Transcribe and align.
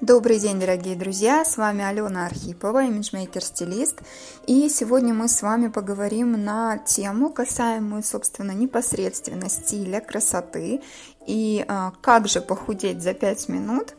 Добрый 0.00 0.38
день, 0.38 0.58
дорогие 0.58 0.96
друзья! 0.96 1.44
С 1.44 1.58
вами 1.58 1.84
Алена 1.84 2.24
Архипова, 2.24 2.84
имиджмейкер-стилист. 2.84 3.98
И 4.46 4.70
сегодня 4.70 5.12
мы 5.12 5.28
с 5.28 5.42
вами 5.42 5.68
поговорим 5.68 6.42
на 6.42 6.78
тему, 6.78 7.28
касаемую, 7.28 8.02
собственно, 8.02 8.52
непосредственно 8.52 9.50
стиля, 9.50 10.00
красоты 10.00 10.80
и 11.26 11.62
а, 11.68 11.92
как 12.00 12.28
же 12.28 12.40
похудеть 12.40 13.02
за 13.02 13.12
5 13.12 13.50
минут. 13.50 13.94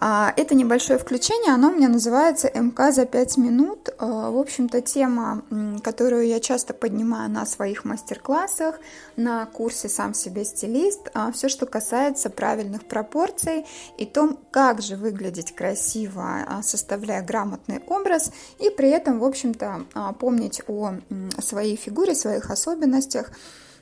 А, 0.00 0.32
это 0.36 0.54
небольшое 0.54 0.98
включение, 0.98 1.52
оно 1.52 1.70
у 1.70 1.74
меня 1.74 1.88
называется 1.88 2.48
МК 2.54 2.92
за 2.92 3.04
5 3.04 3.36
минут. 3.36 3.88
А, 3.98 4.30
в 4.30 4.38
общем-то, 4.38 4.80
тема, 4.80 5.42
которую 5.82 6.26
я 6.28 6.38
часто 6.38 6.72
поднимаю 6.72 7.28
на 7.28 7.44
своих 7.46 7.84
мастер-классах, 7.84 8.78
на 9.16 9.44
курсе 9.46 9.88
«Сам 9.88 10.14
себе 10.14 10.44
стилист», 10.44 11.10
а, 11.14 11.32
все, 11.32 11.48
что 11.48 11.66
касается 11.66 12.30
правильных 12.30 12.84
пропорций 12.84 13.66
и 13.96 14.06
том, 14.06 14.38
как 14.52 14.82
же 14.82 14.94
выглядеть 14.94 15.54
красиво, 15.54 16.46
составляя 16.62 17.22
грамотный 17.22 17.82
образ, 17.88 18.30
и 18.60 18.70
при 18.70 18.90
этом, 18.90 19.18
в 19.18 19.24
общем-то, 19.24 19.86
помнить 20.20 20.62
о 20.68 21.42
своей 21.42 21.76
фигуре, 21.76 22.14
своих 22.14 22.50
особенностях, 22.50 23.32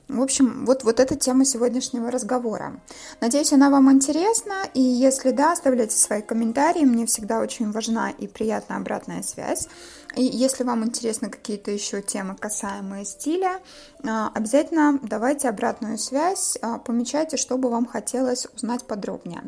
в 0.09 0.23
общем, 0.23 0.65
вот, 0.67 0.85
вот 0.85 1.01
эта 1.01 1.17
тема 1.17 1.45
сегодняшнего 1.45 2.11
разговора. 2.11 2.81
Надеюсь, 3.21 3.53
она 3.53 3.71
вам 3.71 3.91
интересна, 3.91 4.55
и 4.73 4.81
если 4.81 5.33
да, 5.33 5.53
оставляйте 5.53 5.97
свои 5.97 6.23
комментарии, 6.23 6.85
мне 6.85 7.07
всегда 7.07 7.41
очень 7.41 7.73
важна 7.73 8.11
и 8.11 8.29
приятная 8.29 8.79
обратная 8.79 9.23
связь. 9.23 9.69
И 10.17 10.25
если 10.25 10.65
вам 10.65 10.83
интересны 10.83 11.29
какие-то 11.29 11.71
еще 11.71 12.01
темы, 12.01 12.37
касаемые 12.37 13.05
стиля, 13.05 13.61
а, 14.03 14.31
обязательно 14.33 14.99
давайте 15.03 15.49
обратную 15.49 15.99
связь, 15.99 16.57
а, 16.63 16.79
помечайте, 16.79 17.37
что 17.37 17.59
бы 17.59 17.69
вам 17.69 17.85
хотелось 17.85 18.47
узнать 18.55 18.85
подробнее. 18.85 19.43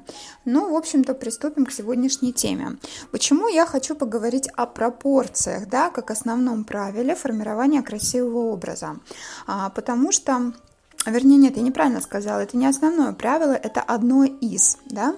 Ну, 0.44 0.70
в 0.70 0.76
общем-то, 0.76 1.14
приступим 1.14 1.64
к 1.64 1.72
сегодняшней 1.72 2.34
теме. 2.34 2.76
Почему 3.12 3.48
я 3.48 3.64
хочу 3.64 3.94
поговорить 3.94 4.48
о 4.56 4.66
пропорциях, 4.66 5.68
да, 5.68 5.88
как 5.88 6.10
основном 6.10 6.64
правиле 6.64 7.14
формирования 7.14 7.82
красивого 7.82 8.52
образа? 8.52 8.96
А, 9.46 9.70
потому 9.70 10.12
что 10.12 10.47
Вернее, 11.06 11.36
нет, 11.36 11.56
я 11.56 11.62
неправильно 11.62 12.00
сказала, 12.00 12.40
это 12.40 12.56
не 12.56 12.66
основное 12.66 13.12
правило, 13.12 13.52
это 13.52 13.80
одно 13.80 14.24
из, 14.24 14.78
да, 14.86 15.16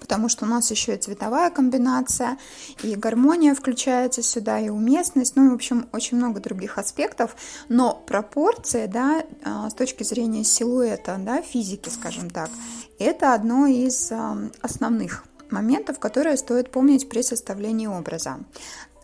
потому 0.00 0.28
что 0.28 0.44
у 0.44 0.48
нас 0.48 0.70
еще 0.70 0.94
и 0.94 0.98
цветовая 0.98 1.50
комбинация, 1.50 2.38
и 2.82 2.94
гармония 2.96 3.54
включается 3.54 4.22
сюда, 4.22 4.58
и 4.58 4.68
уместность, 4.68 5.36
ну 5.36 5.46
и, 5.46 5.50
в 5.50 5.54
общем, 5.54 5.88
очень 5.92 6.16
много 6.16 6.40
других 6.40 6.78
аспектов, 6.78 7.34
но 7.68 7.94
пропорции, 7.94 8.86
да, 8.86 9.24
а, 9.44 9.70
с 9.70 9.74
точки 9.74 10.02
зрения 10.02 10.44
силуэта, 10.44 11.16
да, 11.18 11.40
физики, 11.42 11.88
скажем 11.88 12.30
так, 12.30 12.50
это 12.98 13.34
одно 13.34 13.66
из 13.66 14.10
а, 14.12 14.36
основных 14.60 15.24
моментов, 15.50 15.98
которые 15.98 16.36
стоит 16.36 16.70
помнить 16.70 17.08
при 17.08 17.22
составлении 17.22 17.86
образа. 17.86 18.38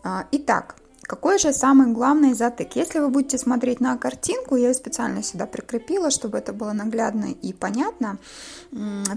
А, 0.03 0.27
итак, 0.33 0.77
какой 1.13 1.39
же 1.39 1.53
самый 1.53 1.89
главный 1.93 2.33
затык? 2.33 2.75
Если 2.75 2.99
вы 2.99 3.11
будете 3.11 3.37
смотреть 3.37 3.81
на 3.81 3.99
картинку, 3.99 4.57
я 4.57 4.69
ее 4.69 4.75
специально 4.75 5.23
сюда 5.23 5.45
прикрепила, 5.45 6.11
чтобы 6.11 6.39
это 6.39 6.55
было 6.55 6.73
наглядно 6.73 7.27
и 7.27 7.53
понятно. 7.53 8.17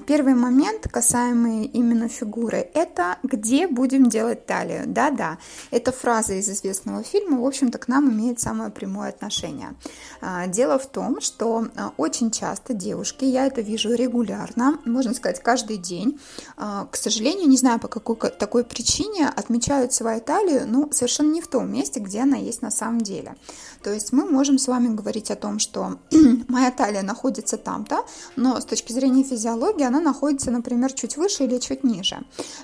Первый 0.05 0.33
момент, 0.33 0.89
касаемый 0.91 1.63
именно 1.63 2.09
фигуры, 2.09 2.69
это 2.73 3.17
где 3.23 3.69
будем 3.69 4.09
делать 4.09 4.45
талию. 4.45 4.83
Да-да, 4.85 5.37
эта 5.71 5.93
фраза 5.93 6.33
из 6.33 6.49
известного 6.49 7.01
фильма, 7.01 7.39
в 7.39 7.45
общем-то, 7.45 7.77
к 7.77 7.87
нам 7.87 8.11
имеет 8.11 8.41
самое 8.41 8.71
прямое 8.71 9.07
отношение. 9.07 9.73
А, 10.19 10.47
дело 10.47 10.77
в 10.77 10.87
том, 10.87 11.21
что 11.21 11.69
а, 11.77 11.93
очень 11.95 12.29
часто 12.29 12.73
девушки, 12.73 13.23
я 13.23 13.47
это 13.47 13.61
вижу 13.61 13.93
регулярно, 13.93 14.79
можно 14.83 15.13
сказать, 15.13 15.41
каждый 15.41 15.77
день, 15.77 16.19
а, 16.57 16.87
к 16.91 16.97
сожалению, 16.97 17.47
не 17.47 17.55
знаю 17.55 17.79
по 17.79 17.87
какой 17.87 18.17
такой 18.31 18.65
причине, 18.65 19.29
отмечают 19.29 19.93
свою 19.93 20.19
талию, 20.19 20.67
ну, 20.67 20.89
совершенно 20.91 21.31
не 21.31 21.39
в 21.39 21.47
том 21.47 21.71
месте, 21.71 21.84
месте, 21.85 21.99
где 21.99 22.21
она 22.21 22.37
есть 22.37 22.61
на 22.61 22.71
самом 22.71 23.01
деле. 23.01 23.35
То 23.83 23.93
есть 23.93 24.11
мы 24.11 24.25
можем 24.25 24.57
с 24.57 24.67
вами 24.67 24.95
говорить 24.95 25.31
о 25.31 25.35
том, 25.35 25.59
что 25.59 25.99
моя 26.47 26.71
талия 26.71 27.03
находится 27.03 27.57
там-то, 27.57 28.05
но 28.35 28.59
с 28.59 28.65
точки 28.65 28.93
зрения 28.93 29.23
физиологии 29.23 29.85
она 29.85 29.99
находится, 29.99 30.51
например, 30.51 30.91
чуть 30.93 31.17
выше 31.17 31.43
или 31.43 31.59
чуть 31.59 31.83
ниже. 31.83 32.17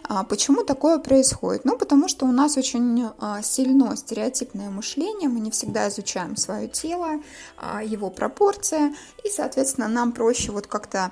А 0.03 0.23
почему 0.23 0.63
такое 0.63 0.97
происходит? 0.97 1.65
Ну, 1.65 1.77
потому 1.77 2.07
что 2.07 2.25
у 2.25 2.31
нас 2.31 2.57
очень 2.57 3.09
а, 3.19 3.41
сильно 3.43 3.95
стереотипное 3.95 4.69
мышление, 4.69 5.29
мы 5.29 5.39
не 5.39 5.51
всегда 5.51 5.87
изучаем 5.89 6.35
свое 6.37 6.67
тело, 6.67 7.21
а, 7.57 7.83
его 7.83 8.09
пропорции, 8.09 8.95
и, 9.23 9.29
соответственно, 9.29 9.87
нам 9.87 10.11
проще 10.11 10.51
вот 10.51 10.67
как-то 10.67 11.11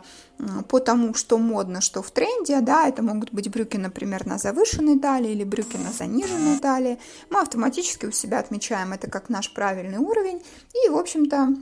по 0.69 0.79
тому, 0.79 1.13
что 1.16 1.38
модно, 1.38 1.81
что 1.81 2.01
в 2.01 2.12
тренде, 2.12 2.62
да, 2.62 2.88
это 2.88 3.03
могут 3.03 3.33
быть 3.33 3.50
брюки, 3.50 3.75
например, 3.75 4.25
на 4.25 4.38
завышенной 4.38 4.97
талии 4.97 5.31
или 5.31 5.44
брюки 5.44 5.75
на 5.75 5.91
заниженной 5.91 6.59
талии, 6.59 6.97
мы 7.29 7.41
автоматически 7.41 7.88
у 8.07 8.11
себя 8.11 8.39
отмечаем 8.39 8.94
это 8.94 9.09
как 9.09 9.29
наш 9.29 9.53
правильный 9.53 9.97
уровень 9.97 10.44
и, 10.85 10.89
в 10.89 10.97
общем-то, 10.97 11.55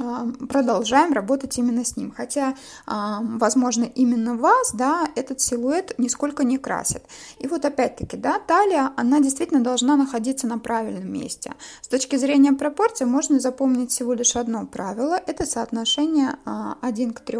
а, 0.00 0.26
продолжаем 0.48 1.12
работать 1.12 1.58
именно 1.58 1.84
с 1.84 1.96
ним. 1.96 2.12
Хотя, 2.16 2.54
а, 2.86 3.20
возможно, 3.22 3.84
именно 3.84 4.34
вас, 4.34 4.72
да, 4.72 5.08
этот 5.14 5.40
силуэт 5.40 5.98
нисколько 5.98 6.44
не 6.44 6.58
красит. 6.58 7.02
И 7.38 7.46
вот 7.46 7.64
опять-таки, 7.64 8.16
да, 8.16 8.38
талия, 8.38 8.92
она 8.96 9.20
действительно 9.20 9.60
должна 9.60 9.96
находиться 9.96 10.46
на 10.46 10.58
правильном 10.58 11.12
месте. 11.12 11.52
С 11.82 11.88
точки 11.88 12.16
зрения 12.16 12.52
пропорций 12.52 13.06
можно 13.06 13.40
запомнить 13.40 13.90
всего 13.90 14.14
лишь 14.14 14.36
одно 14.36 14.66
правило. 14.66 15.20
Это 15.26 15.44
соотношение 15.44 16.38
1 16.80 17.10
а, 17.10 17.12
к 17.12 17.20
3. 17.20 17.38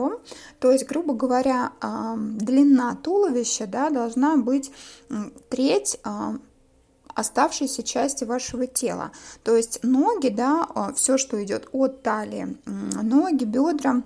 То 0.59 0.71
есть, 0.71 0.87
грубо 0.87 1.15
говоря, 1.15 1.73
длина 2.17 2.97
туловища, 2.97 3.67
да, 3.67 3.91
должна 3.91 4.37
быть 4.37 4.71
треть 5.49 5.99
оставшейся 7.21 7.83
части 7.83 8.25
вашего 8.25 8.67
тела. 8.67 9.13
То 9.45 9.57
есть 9.57 9.81
ноги, 9.83 10.29
да, 10.29 10.67
а, 10.75 10.93
все, 10.93 11.17
что 11.19 11.43
идет 11.43 11.69
от 11.73 12.03
талии, 12.03 12.59
ноги, 12.67 13.45
бедра, 13.45 14.03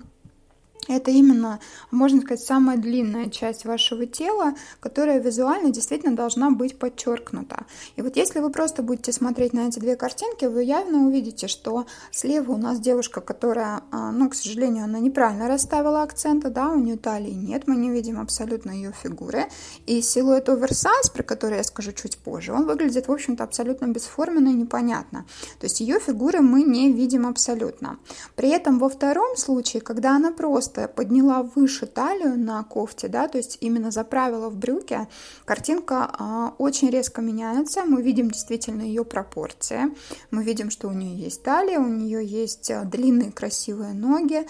это 0.87 1.11
именно, 1.11 1.59
можно 1.91 2.21
сказать, 2.21 2.43
самая 2.43 2.77
длинная 2.77 3.29
часть 3.29 3.65
вашего 3.65 4.05
тела, 4.05 4.53
которая 4.79 5.19
визуально 5.19 5.71
действительно 5.71 6.15
должна 6.15 6.51
быть 6.51 6.77
подчеркнута. 6.77 7.65
И 7.95 8.01
вот 8.01 8.15
если 8.15 8.39
вы 8.39 8.51
просто 8.51 8.83
будете 8.83 9.11
смотреть 9.11 9.53
на 9.53 9.67
эти 9.67 9.79
две 9.79 9.95
картинки, 9.95 10.45
вы 10.45 10.63
явно 10.63 11.07
увидите, 11.07 11.47
что 11.47 11.85
слева 12.11 12.51
у 12.51 12.57
нас 12.57 12.79
девушка, 12.79 13.21
которая, 13.21 13.81
а, 13.91 14.11
ну, 14.11 14.29
к 14.29 14.35
сожалению, 14.35 14.83
она 14.83 14.99
неправильно 14.99 15.47
расставила 15.47 16.03
акценты, 16.03 16.49
да, 16.49 16.69
у 16.69 16.79
нее 16.79 16.97
талии 16.97 17.31
нет, 17.31 17.67
мы 17.67 17.75
не 17.75 17.89
видим 17.89 18.19
абсолютно 18.19 18.71
ее 18.71 18.91
фигуры. 18.91 19.45
И 19.87 20.01
силуэт 20.01 20.49
оверсайз, 20.49 21.09
про 21.09 21.23
который 21.23 21.57
я 21.57 21.63
скажу 21.63 21.93
чуть 21.93 22.17
позже, 22.17 22.53
он 22.53 22.65
выглядит, 22.65 23.07
в 23.07 23.11
общем-то, 23.11 23.43
абсолютно 23.43 23.87
бесформенно 23.87 24.49
и 24.49 24.53
непонятно. 24.53 25.25
То 25.59 25.65
есть 25.65 25.79
ее 25.79 25.99
фигуры 25.99 26.41
мы 26.41 26.63
не 26.63 26.91
видим 26.91 27.25
абсолютно. 27.25 27.97
При 28.35 28.49
этом 28.49 28.79
во 28.79 28.89
втором 28.89 29.35
случае, 29.37 29.81
когда 29.81 30.15
она 30.15 30.31
просто 30.31 30.74
просто 30.75 30.87
подняла 30.87 31.43
выше 31.43 31.85
талию 31.85 32.37
на 32.37 32.63
кофте, 32.63 33.07
да, 33.07 33.27
то 33.27 33.37
есть 33.37 33.57
именно 33.61 33.91
заправила 33.91 34.49
в 34.49 34.57
брюки, 34.57 35.07
картинка 35.45 36.09
а, 36.17 36.53
очень 36.57 36.89
резко 36.89 37.21
меняется. 37.21 37.83
Мы 37.85 38.01
видим 38.01 38.29
действительно 38.29 38.81
ее 38.81 39.03
пропорции. 39.03 39.93
Мы 40.31 40.43
видим, 40.43 40.69
что 40.69 40.87
у 40.87 40.91
нее 40.91 41.15
есть 41.15 41.43
талия, 41.43 41.79
у 41.79 41.87
нее 41.87 42.25
есть 42.25 42.71
а, 42.71 42.83
длинные 42.83 43.31
красивые 43.31 43.93
ноги. 43.93 44.45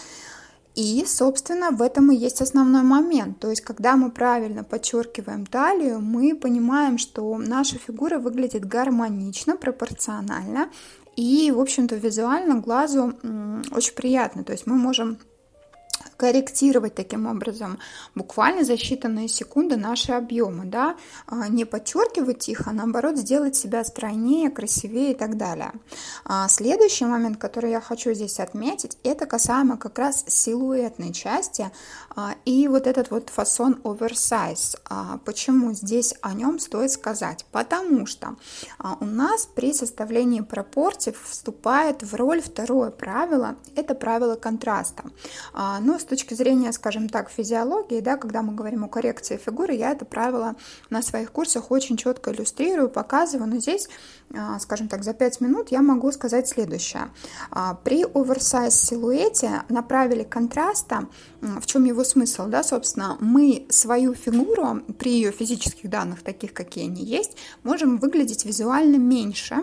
И, 0.75 1.06
собственно, 1.08 1.72
в 1.72 1.81
этом 1.81 2.12
и 2.12 2.18
есть 2.18 2.41
основной 2.41 2.81
момент. 2.81 3.40
То 3.40 3.50
есть, 3.50 3.62
когда 3.62 3.96
мы 3.96 4.12
правильно 4.12 4.64
подчеркиваем 4.64 5.46
талию, 5.46 6.02
мы 6.02 6.35
понимаем, 6.35 6.97
что 6.97 7.38
наша 7.38 7.78
фигура 7.78 8.19
выглядит 8.19 8.66
гармонично, 8.66 9.56
пропорционально. 9.56 10.69
И, 11.16 11.50
в 11.56 11.62
общем-то, 11.62 11.96
визуально 11.96 12.59
глазу 12.59 13.14
очень 13.72 13.94
приятно. 13.94 14.44
То 14.44 14.52
есть 14.52 14.68
мы 14.68 14.75
можем 14.75 15.18
корректировать 16.18 16.96
таким 16.96 17.28
образом 17.28 17.80
буквально 18.16 18.64
за 18.64 18.74
считанные 18.74 19.28
секунды 19.28 19.76
наши 19.76 20.12
объемы, 20.12 20.66
да, 20.66 20.96
а, 21.28 21.47
не 21.47 21.66
подчеркивать 21.66 22.47
их, 22.50 22.67
а 22.67 22.72
наоборот 22.72 23.17
сделать 23.17 23.56
себя 23.56 23.84
стройнее, 23.84 24.50
красивее 24.50 25.12
и 25.12 25.16
так 25.16 25.38
далее. 25.38 25.73
А, 26.23 26.47
следующий 26.47 27.06
момент, 27.06 27.38
который 27.38 27.72
я 27.72 27.82
хочу 27.82 28.14
здесь 28.14 28.40
отметить, 28.40 28.97
это 29.03 29.26
касаемо 29.26 29.78
как 29.78 30.00
раз 30.00 30.23
силуэтной 30.28 31.12
части 31.14 31.70
а, 32.16 32.35
и 32.46 32.67
вот 32.67 32.88
этот 32.88 33.12
вот 33.12 33.29
фасон 33.29 33.79
оверсайз. 33.84 34.78
Почему 35.26 35.73
здесь 35.73 36.14
о 36.22 36.34
нем 36.34 36.59
стоит 36.59 36.91
сказать? 36.91 37.46
Потому 37.52 38.06
что 38.06 38.35
у 39.00 39.06
нас 39.06 39.47
при 39.53 39.73
составлении 39.73 40.41
пропорций 40.41 41.14
вступает 41.23 42.03
в 42.03 42.16
роль 42.16 42.41
второе 42.41 42.91
правило, 42.91 43.56
это 43.76 43.96
правило 43.96 44.35
контраста. 44.35 45.03
Но 45.53 46.00
с 46.00 46.04
с 46.05 46.07
точки 46.07 46.35
зрения, 46.35 46.72
скажем 46.72 47.09
так, 47.09 47.31
физиологии, 47.31 47.99
да, 47.99 48.16
когда 48.16 48.43
мы 48.43 48.53
говорим 48.53 48.84
о 48.84 48.87
коррекции 48.87 49.37
фигуры, 49.43 49.73
я 49.73 49.91
это 49.91 50.05
правило 50.05 50.55
на 50.91 51.02
своих 51.02 51.31
курсах 51.31 51.72
очень 51.72 51.97
четко 51.97 52.31
иллюстрирую, 52.31 52.90
показываю, 52.90 53.49
но 53.49 53.57
здесь, 53.57 53.90
а, 54.31 54.59
скажем 54.59 54.87
так, 54.87 55.03
за 55.03 55.16
5 55.16 55.41
минут 55.41 55.69
я 55.72 55.81
могу 55.81 56.11
сказать 56.11 56.47
следующее. 56.47 57.09
А, 57.49 57.73
при 57.73 58.03
оверсайз 58.03 58.79
силуэте 58.79 59.63
направили 59.67 60.23
контраста, 60.23 61.07
в 61.41 61.66
чем 61.66 61.85
его 61.85 62.03
смысл, 62.03 62.46
да, 62.46 62.63
собственно, 62.63 63.17
мы 63.19 63.66
свою 63.69 64.13
фигуру 64.13 64.84
при 64.99 65.11
ее 65.11 65.31
физических 65.31 65.90
данных, 65.90 66.22
таких, 66.22 66.53
какие 66.53 66.85
они 66.85 67.03
есть, 67.03 67.35
можем 67.63 67.97
выглядеть 67.97 68.46
визуально 68.46 68.97
меньше, 68.97 69.55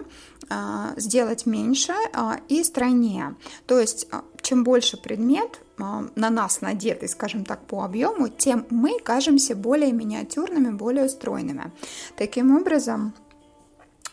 сделать 0.96 1.46
меньше 1.46 1.92
и 2.48 2.64
стройнее. 2.64 3.36
То 3.66 3.78
есть, 3.78 4.08
чем 4.42 4.64
больше 4.64 4.96
предмет, 4.96 5.60
а, 5.78 6.04
на 6.14 6.30
нас 6.30 6.60
надетый, 6.60 7.08
скажем 7.08 7.44
так, 7.44 7.66
по 7.66 7.84
объему, 7.84 8.28
тем 8.28 8.66
мы 8.70 8.98
кажемся 9.00 9.56
более 9.56 9.92
миниатюрными, 9.92 10.70
более 10.70 11.08
стройными. 11.08 11.72
Таким 12.16 12.56
образом, 12.56 13.14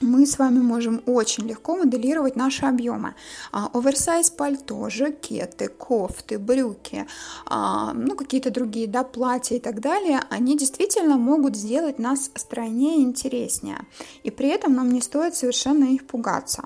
мы 0.01 0.25
с 0.25 0.38
вами 0.40 0.60
можем 0.60 1.01
очень 1.06 1.48
легко 1.48 1.75
моделировать 1.75 2.36
наши 2.36 2.66
объемы. 2.66 3.16
А, 3.51 3.69
оверсайз 3.74 4.30
пальто, 4.30 4.90
жакеты, 4.90 5.68
кофты, 5.68 6.40
брюки, 6.40 7.06
а, 7.46 7.94
ну 7.94 8.16
какие-то 8.16 8.51
другие, 8.51 8.88
да, 8.88 9.04
платья 9.04 9.56
и 9.56 9.60
так 9.60 9.80
далее, 9.81 10.22
они 10.30 10.57
действительно 10.57 11.18
могут 11.18 11.56
сделать 11.56 12.00
нас 12.00 12.31
стройнее 12.36 13.00
и 13.00 13.04
интереснее. 13.04 13.86
И 14.24 14.31
при 14.31 14.50
этом 14.50 14.74
нам 14.74 14.92
не 14.92 15.01
стоит 15.01 15.36
совершенно 15.36 15.86
их 15.86 16.07
пугаться. 16.07 16.63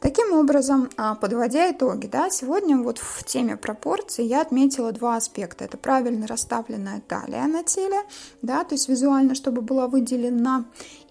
Таким 0.00 0.32
образом, 0.32 0.90
а, 0.96 1.14
подводя 1.14 1.70
итоги, 1.70 2.06
да, 2.06 2.30
сегодня 2.30 2.78
вот 2.78 2.98
в 2.98 3.24
теме 3.24 3.56
пропорций 3.56 4.26
я 4.26 4.42
отметила 4.42 4.92
два 4.92 5.16
аспекта. 5.16 5.64
Это 5.64 5.76
правильно 5.76 6.26
расставленная 6.26 7.00
талия 7.00 7.44
на 7.46 7.62
теле, 7.64 8.00
да, 8.42 8.64
то 8.64 8.74
есть 8.74 8.88
визуально, 8.88 9.34
чтобы 9.34 9.62
была 9.62 9.88
выделена, 9.88 10.66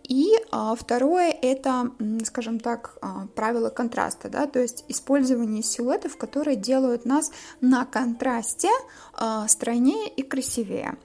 и 0.08 0.30
а, 0.52 0.74
второе 0.76 1.32
это, 1.42 1.92
скажем 2.24 2.60
так, 2.60 2.98
а, 3.02 3.28
правило 3.36 3.70
контраста, 3.70 4.30
да, 4.30 4.48
то 4.48 4.60
есть 4.60 4.86
использование 4.88 5.62
силуэтов, 5.62 6.16
которые 6.16 6.56
делают 6.56 7.04
нас 7.06 7.32
на 7.60 7.86
контрасте 7.86 8.70
а, 9.14 9.48
стройнее 9.50 10.08
и 10.08 10.22
красивее. 10.24 10.98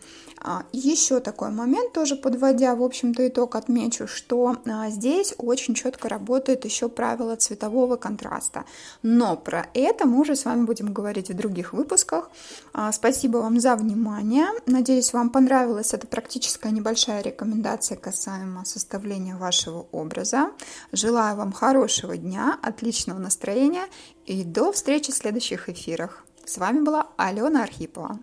А, 0.44 0.64
Еще 0.72 1.20
такой 1.20 1.50
момент, 1.50 1.92
тоже 1.92 2.16
подводя, 2.16 2.74
в 2.74 2.82
общем-то, 2.82 3.28
итог, 3.28 3.54
отмечу, 3.54 4.08
что 4.08 4.56
а, 4.66 4.90
здесь 4.90 5.34
очень 5.38 5.74
четко 5.74 6.08
работает 6.08 6.64
еще 6.64 6.88
правило 6.88 7.36
цветового 7.36 7.96
контраста. 7.96 8.64
Но 9.02 9.36
про 9.36 9.66
это 9.72 10.04
мы 10.04 10.20
уже 10.20 10.34
с 10.34 10.44
вами 10.44 10.64
будем 10.64 10.92
говорить 10.92 11.30
в 11.30 11.36
других 11.36 11.72
выпусках. 11.72 12.30
А, 12.72 12.90
спасибо 12.90 13.38
вам 13.38 13.60
за 13.60 13.76
внимание. 13.76 14.46
Надеюсь, 14.66 15.12
вам 15.12 15.30
понравилась 15.30 15.94
эта 15.94 16.08
практическая 16.08 16.72
небольшая 16.72 17.22
рекомендация 17.22 17.96
касаемо 17.96 18.64
составления 18.64 19.36
вашего 19.36 19.86
образа. 19.92 20.50
Желаю 20.90 21.36
вам 21.36 21.52
хорошего 21.52 22.16
дня, 22.16 22.58
отличного 22.62 23.18
настроения 23.18 23.84
и 24.26 24.42
до 24.42 24.72
встречи 24.72 25.12
в 25.12 25.14
следующих 25.14 25.68
эфирах. 25.68 26.24
С 26.44 26.58
вами 26.58 26.80
была 26.80 27.06
Алена 27.16 27.62
Архипова. 27.62 28.18